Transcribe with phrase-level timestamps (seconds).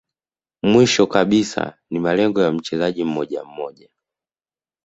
[0.63, 3.89] Mwisho kabisa ni malengo ya mchezaji mmoja mmoja